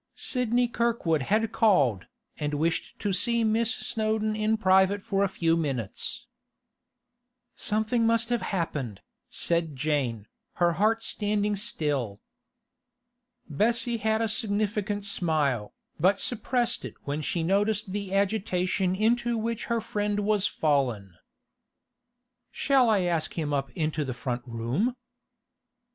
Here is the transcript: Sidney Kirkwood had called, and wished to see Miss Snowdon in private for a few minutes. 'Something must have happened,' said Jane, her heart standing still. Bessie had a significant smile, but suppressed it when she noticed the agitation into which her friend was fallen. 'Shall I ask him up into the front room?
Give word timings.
Sidney 0.15 0.67
Kirkwood 0.67 1.21
had 1.21 1.51
called, 1.51 2.07
and 2.39 2.55
wished 2.55 2.97
to 2.97 3.13
see 3.13 3.43
Miss 3.43 3.71
Snowdon 3.71 4.35
in 4.35 4.57
private 4.57 5.03
for 5.03 5.23
a 5.23 5.29
few 5.29 5.55
minutes. 5.55 6.25
'Something 7.55 8.07
must 8.07 8.29
have 8.29 8.41
happened,' 8.41 9.01
said 9.29 9.75
Jane, 9.75 10.25
her 10.53 10.71
heart 10.81 11.03
standing 11.03 11.55
still. 11.55 12.19
Bessie 13.47 13.97
had 13.97 14.23
a 14.23 14.27
significant 14.27 15.05
smile, 15.05 15.71
but 15.99 16.19
suppressed 16.19 16.83
it 16.83 16.95
when 17.03 17.21
she 17.21 17.43
noticed 17.43 17.91
the 17.91 18.11
agitation 18.15 18.95
into 18.95 19.37
which 19.37 19.65
her 19.65 19.79
friend 19.81 20.21
was 20.21 20.47
fallen. 20.47 21.13
'Shall 22.49 22.89
I 22.89 23.01
ask 23.01 23.35
him 23.35 23.53
up 23.53 23.69
into 23.73 24.03
the 24.03 24.15
front 24.15 24.41
room? 24.47 24.95